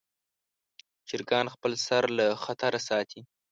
چرګان 1.07 1.45
خپل 1.53 1.71
سر 1.85 2.03
له 2.17 2.25
خطره 2.43 2.79
ساتي. 2.87 3.21